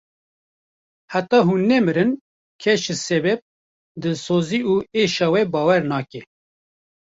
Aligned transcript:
Heta 1.11 1.39
hûn 1.47 1.61
nemirin 1.69 2.11
kes 2.61 2.79
ji 2.85 2.95
sebeb, 3.07 3.39
dilsozî 4.01 4.59
û 4.73 4.75
êşa 5.01 5.27
we 5.33 5.43
bawer 5.53 5.81
nake. 5.91 6.21